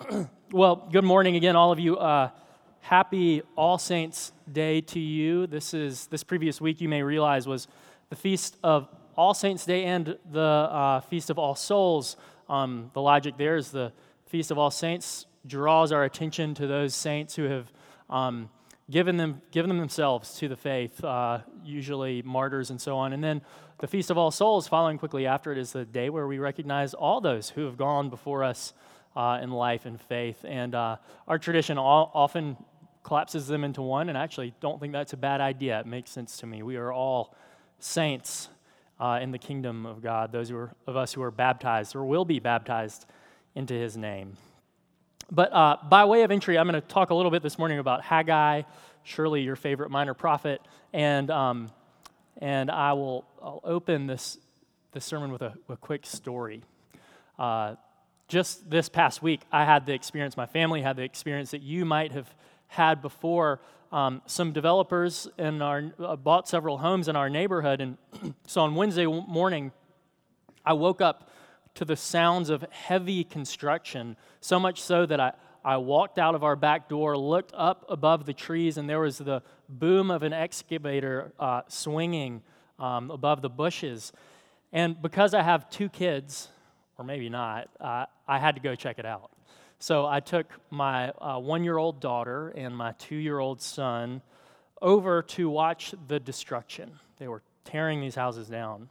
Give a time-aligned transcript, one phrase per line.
[0.52, 1.96] well, good morning again, all of you.
[1.96, 2.30] Uh,
[2.80, 5.46] happy All Saints Day to you.
[5.46, 6.80] This is this previous week.
[6.80, 7.68] You may realize was
[8.08, 12.16] the feast of All Saints Day and the uh, feast of All Souls.
[12.48, 13.92] Um, the logic there is the
[14.26, 17.72] feast of All Saints draws our attention to those saints who have
[18.08, 18.48] um,
[18.90, 23.12] given them given them themselves to the faith, uh, usually martyrs and so on.
[23.12, 23.42] And then
[23.78, 26.94] the feast of All Souls, following quickly after it, is the day where we recognize
[26.94, 28.72] all those who have gone before us
[29.16, 30.44] uh, in life and faith.
[30.44, 30.96] And uh,
[31.28, 32.56] our tradition all, often
[33.02, 35.80] collapses them into one, and I actually don't think that's a bad idea.
[35.80, 36.62] It makes sense to me.
[36.62, 37.34] We are all
[37.78, 38.48] saints
[39.00, 42.04] uh, in the kingdom of God, those who are, of us who are baptized or
[42.04, 43.06] will be baptized
[43.54, 44.36] into his name.
[45.30, 47.78] But uh, by way of entry, I'm going to talk a little bit this morning
[47.78, 48.62] about Haggai,
[49.02, 50.60] surely your favorite minor prophet,
[50.92, 51.70] and, um,
[52.38, 54.38] and I will I'll open this,
[54.92, 56.62] this sermon with a, a quick story.
[57.38, 57.74] Uh,
[58.32, 61.84] just this past week, I had the experience, my family had the experience that you
[61.84, 62.34] might have
[62.66, 63.60] had before.
[63.92, 67.98] Um, some developers in our, uh, bought several homes in our neighborhood, and
[68.46, 69.70] so on Wednesday morning,
[70.64, 71.28] I woke up
[71.74, 76.42] to the sounds of heavy construction, so much so that I, I walked out of
[76.42, 80.32] our back door, looked up above the trees, and there was the boom of an
[80.32, 82.40] excavator uh, swinging
[82.78, 84.10] um, above the bushes.
[84.72, 86.48] And because I have two kids,
[87.02, 89.32] or maybe not, uh, I had to go check it out.
[89.80, 94.22] So I took my uh, one year old daughter and my two year old son
[94.80, 96.92] over to watch the destruction.
[97.18, 98.88] They were tearing these houses down.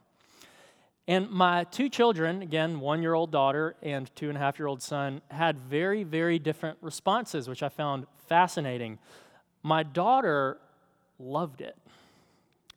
[1.08, 4.68] And my two children, again, one year old daughter and two and a half year
[4.68, 8.98] old son, had very, very different responses, which I found fascinating.
[9.62, 10.58] My daughter
[11.18, 11.76] loved it.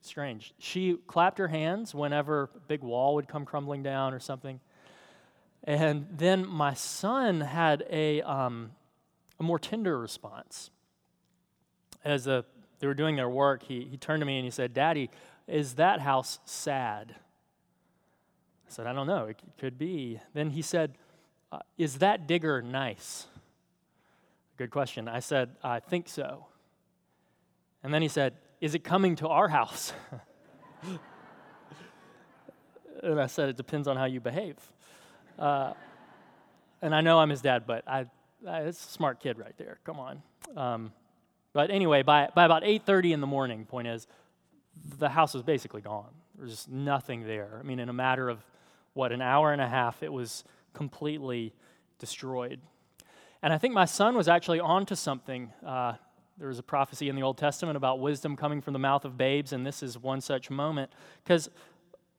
[0.02, 0.54] Strange.
[0.60, 4.62] She clapped her hands whenever a big wall would come crumbling down or something.
[5.66, 8.72] And then my son had a, um,
[9.40, 10.70] a more tender response.
[12.04, 12.46] As a,
[12.80, 15.10] they were doing their work, he, he turned to me and he said, Daddy,
[15.48, 17.16] is that house sad?
[18.68, 19.26] I said, I don't know.
[19.26, 20.20] It could be.
[20.36, 20.94] Then he said,
[21.52, 23.26] uh, Is that digger nice?
[24.58, 25.08] Good question.
[25.08, 26.46] I said, I think so.
[27.84, 29.94] And then he said, Is it coming to our house?
[33.04, 34.58] and I said, It depends on how you behave.
[35.38, 35.74] Uh,
[36.82, 38.06] and I know I'm his dad, but I,
[38.48, 39.80] I, it's a smart kid right there.
[39.84, 40.22] Come on.
[40.56, 40.94] Um,
[41.54, 44.08] but anyway, by, by about 8.30 in the morning, point is,
[44.98, 46.10] the house was basically gone.
[46.36, 47.58] There was just nothing there.
[47.60, 48.46] I mean, in a matter of,
[48.94, 51.54] what, an hour and a half, it was completely
[52.00, 52.60] destroyed.
[53.42, 55.52] And I think my son was actually onto something.
[55.66, 55.94] Uh,
[56.38, 59.18] there was a prophecy in the Old Testament about wisdom coming from the mouth of
[59.18, 60.92] babes, and this is one such moment.
[61.24, 61.50] Because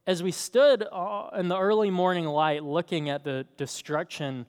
[0.06, 4.46] as we stood uh, in the early morning light looking at the destruction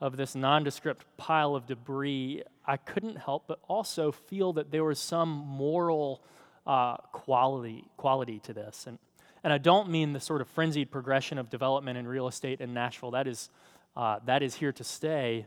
[0.00, 4.98] of this nondescript pile of debris, I couldn't help but also feel that there was
[4.98, 6.22] some moral
[6.66, 8.86] uh, quality, quality to this.
[8.88, 8.98] And,
[9.44, 12.74] and I don't mean the sort of frenzied progression of development in real estate in
[12.74, 13.12] Nashville.
[13.12, 13.48] That is,
[13.96, 15.46] uh, that is here to stay.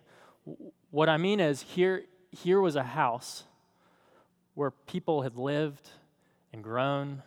[0.90, 3.44] What I mean is, here, here was a house
[4.56, 5.90] where people had lived
[6.54, 7.24] and grown,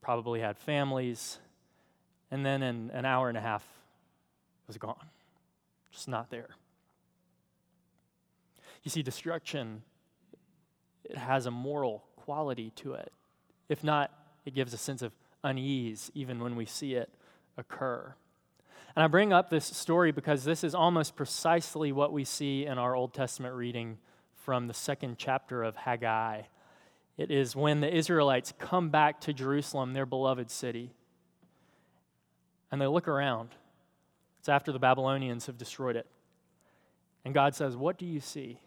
[0.00, 1.40] probably had families,
[2.30, 5.06] and then in an hour and a half, it was gone.
[5.90, 6.50] Just not there.
[8.82, 9.82] You see, destruction,
[11.04, 13.12] it has a moral quality to it.
[13.68, 14.12] If not,
[14.44, 15.12] it gives a sense of
[15.42, 17.10] unease even when we see it
[17.56, 18.14] occur.
[18.94, 22.78] And I bring up this story because this is almost precisely what we see in
[22.78, 23.98] our Old Testament reading
[24.34, 26.42] from the second chapter of Haggai.
[27.16, 30.92] It is when the Israelites come back to Jerusalem, their beloved city
[32.70, 33.50] and they look around.
[34.40, 36.06] It's after the Babylonians have destroyed it.
[37.24, 38.60] And God says, What do you see?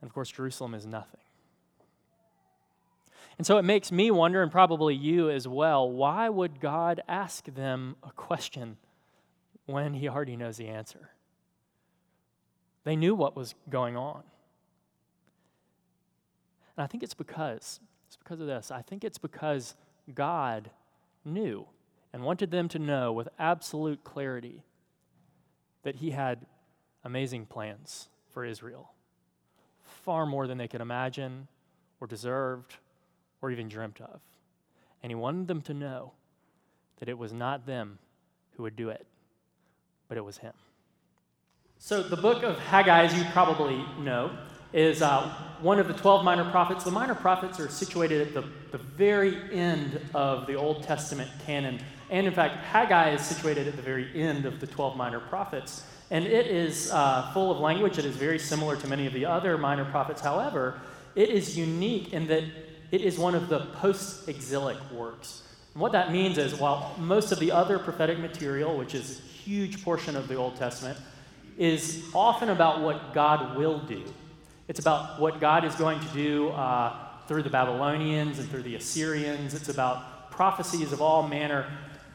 [0.00, 1.20] And of course, Jerusalem is nothing.
[3.36, 7.44] And so it makes me wonder, and probably you as well, why would God ask
[7.46, 8.76] them a question
[9.66, 11.10] when He already knows the answer?
[12.84, 14.22] They knew what was going on.
[16.76, 18.70] And I think it's because, it's because of this.
[18.70, 19.76] I think it's because
[20.14, 20.70] God
[21.24, 21.66] knew
[22.12, 24.62] and wanted them to know with absolute clarity
[25.82, 26.46] that he had
[27.04, 28.92] amazing plans for Israel,
[29.82, 31.48] far more than they could imagine
[32.00, 32.76] or deserved
[33.40, 34.20] or even dreamt of.
[35.02, 36.12] And he wanted them to know
[36.98, 37.98] that it was not them
[38.56, 39.06] who would do it,
[40.08, 40.54] but it was him.
[41.78, 44.36] So, the book of Haggai, as you probably know,
[44.72, 45.28] is uh,
[45.60, 46.84] one of the 12 minor prophets.
[46.84, 51.80] The minor prophets are situated at the, the very end of the Old Testament canon.
[52.10, 55.84] And in fact, Haggai is situated at the very end of the 12 minor prophets.
[56.10, 59.26] And it is uh, full of language that is very similar to many of the
[59.26, 60.20] other minor prophets.
[60.20, 60.80] However,
[61.14, 62.44] it is unique in that
[62.90, 65.42] it is one of the post exilic works.
[65.74, 69.22] And what that means is while most of the other prophetic material, which is a
[69.22, 70.98] huge portion of the Old Testament,
[71.58, 74.04] is often about what God will do,
[74.68, 76.94] it's about what God is going to do uh,
[77.26, 79.54] through the Babylonians and through the Assyrians.
[79.54, 81.66] It's about prophecies of all manner.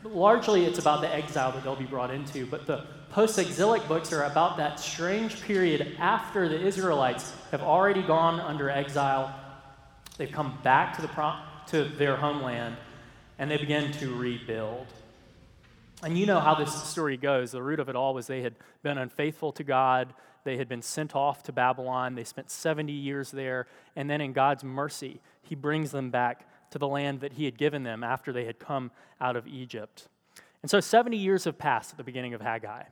[0.03, 2.45] Largely, it's about the exile that they'll be brought into.
[2.45, 8.01] But the post exilic books are about that strange period after the Israelites have already
[8.01, 9.33] gone under exile.
[10.17, 12.77] They've come back to, the pro- to their homeland
[13.39, 14.88] and they begin to rebuild.
[16.03, 17.51] And you know how this story goes.
[17.51, 20.13] The root of it all was they had been unfaithful to God.
[20.43, 22.15] They had been sent off to Babylon.
[22.15, 23.67] They spent 70 years there.
[23.95, 27.57] And then, in God's mercy, He brings them back to the land that He had
[27.57, 28.91] given them after they had come
[29.21, 30.07] out of Egypt.
[30.61, 32.83] And so, 70 years have passed at the beginning of Haggai.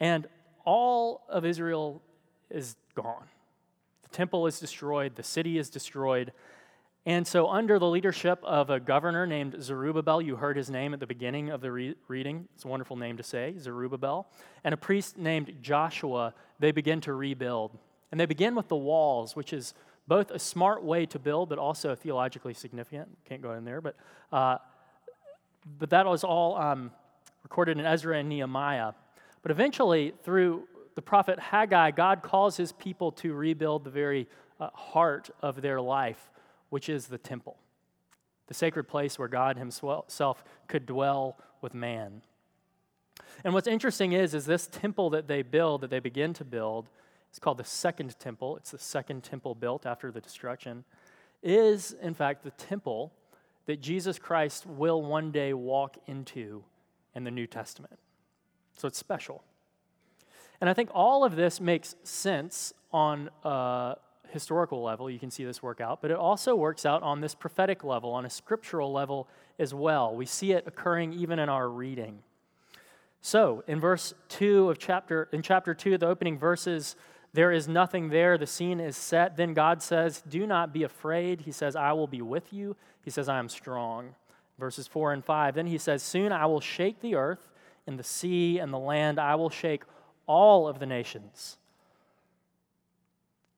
[0.00, 0.26] And
[0.64, 2.02] all of Israel
[2.50, 3.24] is gone.
[4.02, 6.32] The temple is destroyed, the city is destroyed.
[7.06, 11.00] And so, under the leadership of a governor named Zerubbabel, you heard his name at
[11.00, 12.46] the beginning of the re- reading.
[12.54, 14.28] It's a wonderful name to say, Zerubbabel.
[14.64, 17.78] And a priest named Joshua, they begin to rebuild.
[18.10, 19.72] And they begin with the walls, which is
[20.08, 23.08] both a smart way to build, but also theologically significant.
[23.24, 23.96] Can't go in there, but,
[24.30, 24.58] uh,
[25.78, 26.90] but that was all um,
[27.42, 28.92] recorded in Ezra and Nehemiah.
[29.40, 30.64] But eventually, through
[30.96, 35.80] the prophet Haggai, God calls his people to rebuild the very uh, heart of their
[35.80, 36.30] life
[36.70, 37.58] which is the temple,
[38.46, 42.22] the sacred place where God himself could dwell with man.
[43.44, 46.88] And what's interesting is, is this temple that they build, that they begin to build,
[47.30, 48.56] it's called the second temple.
[48.56, 50.84] It's the second temple built after the destruction,
[51.42, 53.12] is in fact the temple
[53.66, 56.64] that Jesus Christ will one day walk into
[57.14, 57.98] in the New Testament.
[58.76, 59.44] So it's special.
[60.60, 63.94] And I think all of this makes sense on uh,
[64.30, 67.34] historical level, you can see this work out, but it also works out on this
[67.34, 69.28] prophetic level, on a scriptural level
[69.58, 70.14] as well.
[70.14, 72.22] We see it occurring even in our reading.
[73.20, 76.96] So, in verse 2 of chapter in chapter 2, the opening verses,
[77.32, 79.36] there is nothing there, the scene is set.
[79.36, 83.10] Then God says, "Do not be afraid." He says, "I will be with you." He
[83.10, 84.14] says, "I am strong."
[84.58, 85.54] Verses 4 and 5.
[85.54, 87.50] Then he says, "Soon I will shake the earth
[87.86, 89.18] and the sea and the land.
[89.18, 89.84] I will shake
[90.26, 91.58] all of the nations."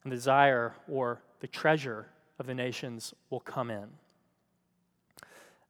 [0.05, 2.07] And the desire or the treasure
[2.39, 3.89] of the nations will come in.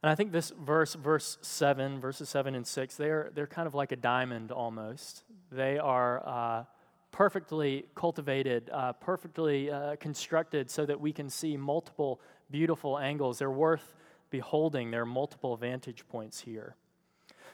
[0.02, 3.74] And I think this verse, verse 7, verses 7 and 6, they're, they're kind of
[3.74, 5.22] like a diamond almost.
[5.52, 6.64] They are uh,
[7.12, 12.20] perfectly cultivated, uh, perfectly uh, constructed so that we can see multiple
[12.50, 13.38] beautiful angles.
[13.38, 13.94] They're worth
[14.30, 14.90] beholding.
[14.90, 16.74] There are multiple vantage points here.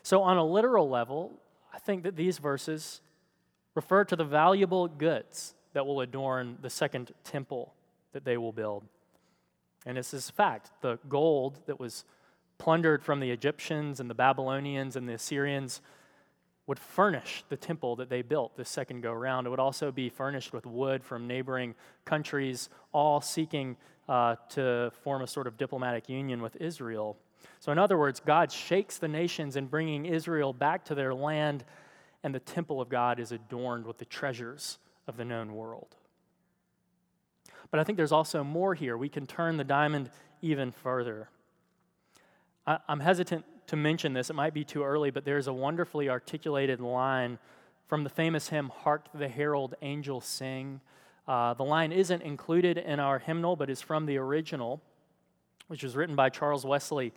[0.03, 1.33] So, on a literal level,
[1.75, 3.03] I think that these verses
[3.75, 7.75] refer to the valuable goods that will adorn the second temple
[8.13, 8.85] that they will build.
[9.87, 10.71] And it's this fact.
[10.81, 12.05] The gold that was
[12.59, 15.81] plundered from the Egyptians and the Babylonians and the Assyrians
[16.67, 19.47] would furnish the temple that they built this second go round.
[19.47, 21.75] It would also be furnished with wood from neighboring
[22.05, 23.77] countries, all seeking
[24.09, 27.17] uh, to form a sort of diplomatic union with Israel.
[27.61, 31.65] So, in other words, God shakes the nations in bringing Israel back to their land,
[32.23, 35.97] and the temple of God is adorned with the treasures of the known world.
[37.71, 38.97] But I think there's also more here.
[38.97, 40.11] We can turn the diamond
[40.41, 41.29] even further.
[42.67, 46.09] I, am hesitant to mention this, it might be too early, but there's a wonderfully
[46.09, 47.39] articulated line
[47.87, 50.81] from the famous hymn, Hark the Herald Angels Sing.
[51.27, 54.81] Uh, the line isn't included in our hymnal, but is from the original,
[55.67, 57.13] which was written by Charles Wesley.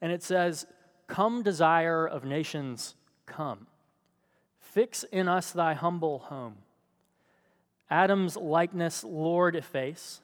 [0.00, 0.66] And it says,
[1.06, 2.94] Come, desire of nations,
[3.26, 3.66] come.
[4.58, 6.56] Fix in us thy humble home.
[7.90, 10.20] Adam's likeness, Lord, efface.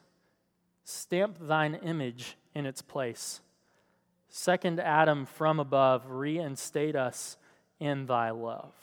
[0.83, 3.41] Stamp thine image in its place.
[4.29, 7.37] Second Adam from above, reinstate us
[7.79, 8.73] in thy love.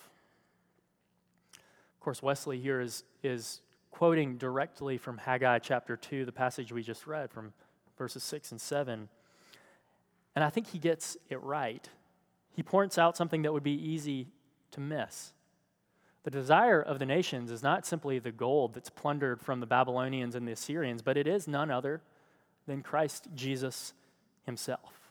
[1.54, 3.60] Of course, Wesley here is, is
[3.90, 7.52] quoting directly from Haggai chapter 2, the passage we just read from
[7.96, 9.08] verses 6 and 7.
[10.34, 11.88] And I think he gets it right.
[12.54, 14.28] He points out something that would be easy
[14.72, 15.32] to miss.
[16.25, 20.35] The desire of the nations is not simply the gold that's plundered from the Babylonians
[20.35, 22.00] and the Assyrians, but it is none other
[22.66, 23.93] than Christ Jesus
[24.47, 25.11] himself.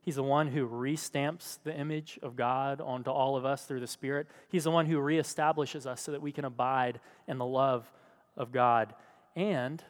[0.00, 3.86] He's the one who restamps the image of God onto all of us through the
[3.86, 4.26] Spirit.
[4.48, 7.90] He's the one who reestablishes us so that we can abide in the love
[8.36, 8.92] of God.
[9.34, 9.82] And,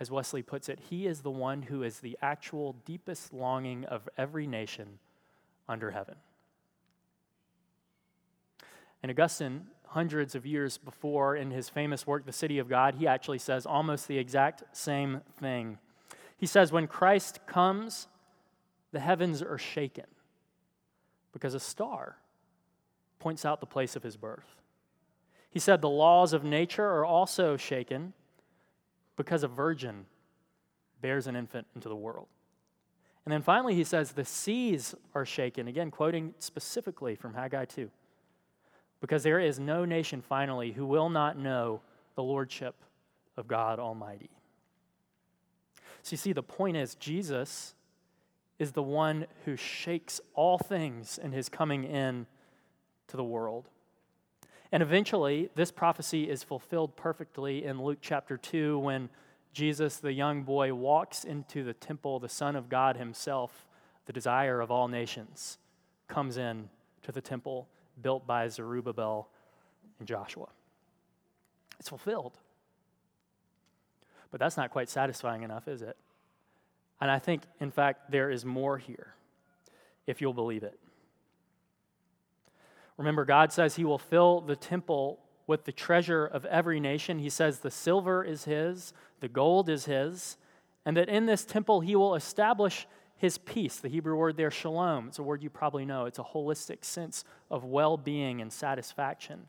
[0.00, 4.08] as Wesley puts it, he is the one who is the actual deepest longing of
[4.16, 5.00] every nation
[5.68, 6.14] under heaven.
[9.06, 13.06] And Augustine, hundreds of years before, in his famous work, The City of God, he
[13.06, 15.78] actually says almost the exact same thing.
[16.36, 18.08] He says, When Christ comes,
[18.90, 20.06] the heavens are shaken
[21.32, 22.16] because a star
[23.20, 24.56] points out the place of his birth.
[25.50, 28.12] He said, The laws of nature are also shaken
[29.14, 30.06] because a virgin
[31.00, 32.26] bears an infant into the world.
[33.24, 37.88] And then finally, he says, The seas are shaken, again, quoting specifically from Haggai 2,
[39.00, 41.80] because there is no nation finally who will not know
[42.14, 42.74] the lordship
[43.36, 44.30] of God Almighty.
[46.02, 47.74] So you see, the point is, Jesus
[48.58, 52.26] is the one who shakes all things in his coming in
[53.08, 53.68] to the world.
[54.72, 59.08] And eventually, this prophecy is fulfilled perfectly in Luke chapter 2 when
[59.52, 63.66] Jesus, the young boy, walks into the temple, the Son of God himself,
[64.06, 65.58] the desire of all nations,
[66.08, 66.68] comes in
[67.02, 67.68] to the temple
[68.00, 69.28] built by Zerubbabel
[69.98, 70.48] and Joshua.
[71.78, 72.38] It's fulfilled.
[74.30, 75.96] But that's not quite satisfying enough, is it?
[77.00, 79.14] And I think, in fact, there is more here,
[80.06, 80.78] if you'll believe it.
[82.96, 87.18] Remember, God says He will fill the temple with the treasure of every nation.
[87.18, 90.38] He says the silver is His, the gold is His,
[90.84, 92.86] and that in this temple He will establish
[93.16, 93.76] His peace.
[93.76, 96.04] The Hebrew word there, shalom, it's a word you probably know.
[96.04, 99.48] It's a holistic sense of well being and satisfaction.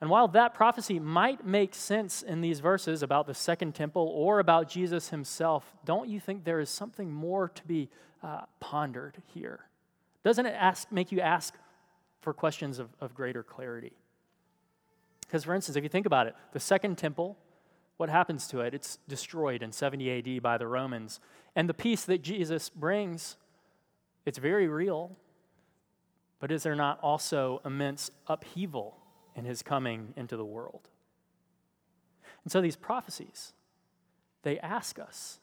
[0.00, 4.40] And while that prophecy might make sense in these verses about the second temple or
[4.40, 7.88] about Jesus himself, don't you think there is something more to be
[8.20, 9.60] uh, pondered here?
[10.24, 11.54] Doesn't it ask, make you ask
[12.20, 13.92] for questions of, of greater clarity?
[15.20, 17.36] Because, for instance, if you think about it, the second temple,
[17.96, 18.74] what happens to it?
[18.74, 21.20] It's destroyed in 70 AD by the Romans.
[21.54, 23.36] And the peace that Jesus brings,
[24.24, 25.16] it's very real.
[26.40, 29.02] But is there not also immense upheaval
[29.34, 30.88] in his coming into the world.
[32.44, 33.52] And so these prophecies,
[34.42, 35.38] they ask us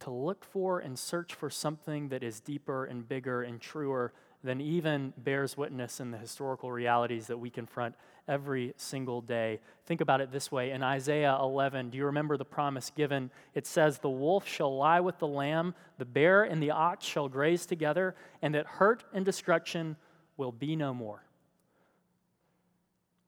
[0.00, 4.12] to look for and search for something that is deeper and bigger and truer
[4.44, 7.94] than even bears witness in the historical realities that we confront
[8.28, 9.58] every single day.
[9.86, 13.30] Think about it this way in Isaiah 11, do you remember the promise given?
[13.54, 17.28] It says, The wolf shall lie with the lamb, the bear and the ox shall
[17.28, 19.96] graze together, and that hurt and destruction
[20.36, 21.24] will be no more.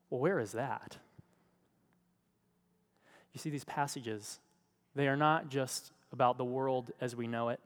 [0.09, 0.97] Well, where is that?
[3.33, 4.39] You see, these passages,
[4.95, 7.59] they are not just about the world as we know it.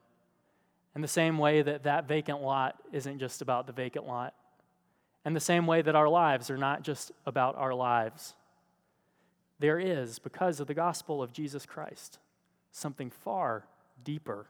[0.95, 4.33] In the same way that that vacant lot isn't just about the vacant lot.
[5.24, 8.36] And the same way that our lives are not just about our lives.
[9.60, 12.17] There is, because of the gospel of Jesus Christ,
[12.71, 13.67] something far
[14.03, 14.48] deeper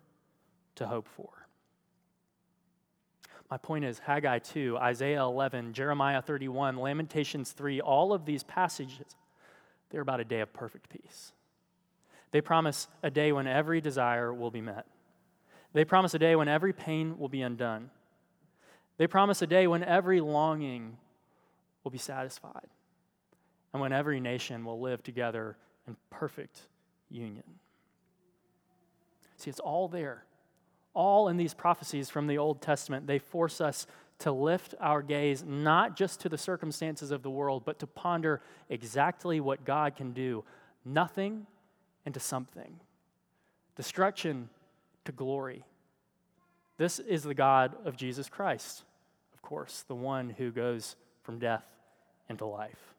[0.75, 1.29] to hope for.
[3.49, 9.17] My point is Haggai 2, Isaiah 11, Jeremiah 31, Lamentations 3, all of these passages,
[9.89, 11.33] they're about a day of perfect peace.
[12.31, 14.85] They promise a day when every desire will be met.
[15.73, 17.89] They promise a day when every pain will be undone.
[18.97, 20.97] They promise a day when every longing
[21.83, 22.67] will be satisfied
[23.73, 26.61] and when every nation will live together in perfect
[27.09, 27.43] union.
[29.37, 30.25] See, it's all there
[30.93, 33.87] all in these prophecies from the Old Testament, they force us
[34.19, 38.41] to lift our gaze not just to the circumstances of the world, but to ponder
[38.69, 40.43] exactly what God can do
[40.83, 41.45] nothing
[42.05, 42.79] into something,
[43.75, 44.49] destruction
[45.05, 45.63] to glory.
[46.77, 48.83] This is the God of Jesus Christ,
[49.33, 51.65] of course, the one who goes from death
[52.29, 52.93] into life.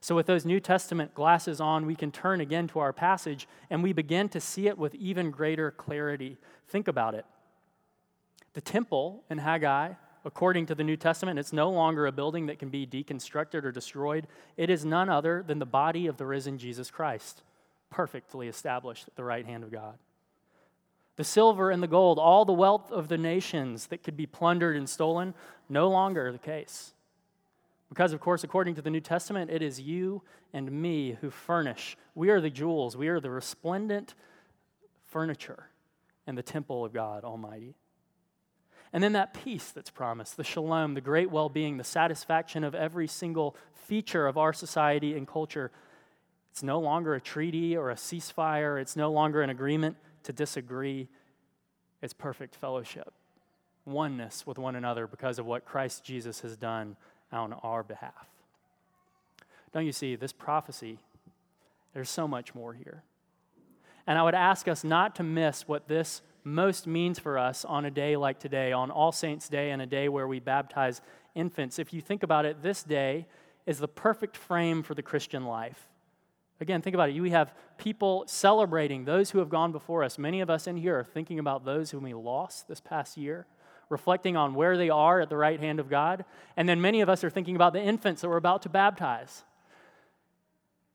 [0.00, 3.82] So, with those New Testament glasses on, we can turn again to our passage and
[3.82, 6.36] we begin to see it with even greater clarity.
[6.68, 7.24] Think about it.
[8.52, 9.94] The temple in Haggai,
[10.24, 13.72] according to the New Testament, it's no longer a building that can be deconstructed or
[13.72, 14.26] destroyed.
[14.56, 17.42] It is none other than the body of the risen Jesus Christ,
[17.90, 19.98] perfectly established at the right hand of God.
[21.16, 24.76] The silver and the gold, all the wealth of the nations that could be plundered
[24.76, 25.34] and stolen,
[25.68, 26.92] no longer the case.
[27.88, 31.96] Because, of course, according to the New Testament, it is you and me who furnish.
[32.14, 34.14] We are the jewels, we are the resplendent
[35.06, 35.68] furniture
[36.26, 37.74] in the temple of God Almighty.
[38.92, 42.74] And then that peace that's promised, the shalom, the great well being, the satisfaction of
[42.74, 45.70] every single feature of our society and culture.
[46.50, 51.08] It's no longer a treaty or a ceasefire, it's no longer an agreement to disagree.
[52.02, 53.12] It's perfect fellowship,
[53.84, 56.96] oneness with one another because of what Christ Jesus has done
[57.32, 58.28] on our behalf.
[59.72, 60.98] don't you see, this prophecy,
[61.94, 63.02] there's so much more here.
[64.06, 67.86] And I would ask us not to miss what this most means for us on
[67.86, 71.00] a day like today, on All Saints' Day, and a day where we baptize
[71.34, 71.78] infants.
[71.78, 73.26] If you think about it, this day
[73.66, 75.88] is the perfect frame for the Christian life.
[76.60, 77.20] Again, think about it.
[77.20, 80.18] We have people celebrating those who have gone before us.
[80.18, 83.46] Many of us in here are thinking about those whom we lost this past year,
[83.88, 86.24] reflecting on where they are at the right hand of God.
[86.56, 89.44] And then many of us are thinking about the infants that we're about to baptize.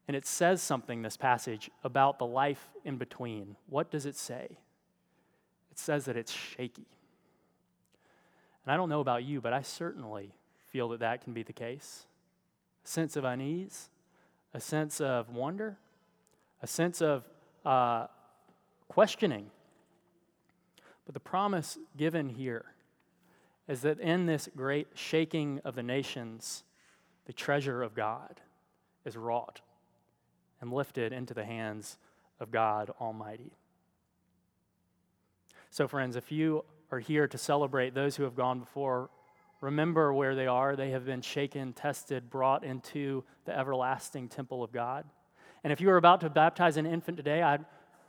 [0.07, 3.57] And it says something, this passage, about the life in between.
[3.67, 4.47] What does it say?
[5.71, 6.87] It says that it's shaky.
[8.65, 10.33] And I don't know about you, but I certainly
[10.71, 12.05] feel that that can be the case.
[12.83, 13.89] Sense of unease,
[14.53, 15.77] a sense of wonder,
[16.61, 17.23] a sense of
[17.65, 18.07] uh,
[18.87, 19.51] questioning.
[21.05, 22.65] But the promise given here
[23.67, 26.63] is that in this great shaking of the nations,
[27.25, 28.41] the treasure of God
[29.05, 29.61] is wrought
[30.61, 31.97] and lifted into the hands
[32.39, 33.51] of God Almighty.
[35.69, 39.09] So, friends, if you are here to celebrate those who have gone before,
[39.61, 40.75] remember where they are.
[40.75, 45.05] They have been shaken, tested, brought into the everlasting temple of God.
[45.63, 47.65] And if you are about to baptize an infant today, I'd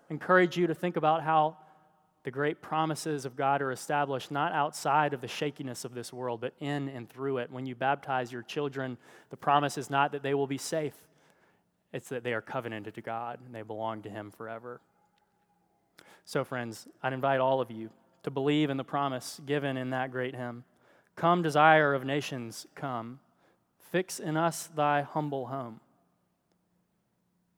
[0.09, 1.57] encourage you to think about how
[2.23, 6.41] the great promises of God are established not outside of the shakiness of this world,
[6.41, 7.51] but in and through it.
[7.51, 8.99] When you baptize your children,
[9.31, 10.95] the promise is not that they will be safe,
[11.93, 14.81] it's that they are covenanted to God and they belong to Him forever.
[16.25, 17.91] So, friends, I'd invite all of you
[18.23, 20.65] to believe in the promise given in that great hymn
[21.17, 23.21] Come, desire of nations, come,
[23.79, 25.81] fix in us thy humble home.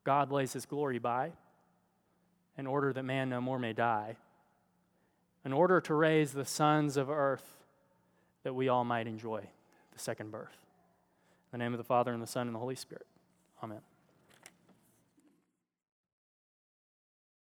[0.04, 1.32] God lays his glory by
[2.58, 4.16] in order that man no more may die,
[5.44, 7.56] in order to raise the sons of earth
[8.42, 9.40] that we all might enjoy
[9.92, 10.56] the second birth.
[11.52, 13.06] In the name of the Father, and the Son, and the Holy Spirit.
[13.62, 13.80] Amen.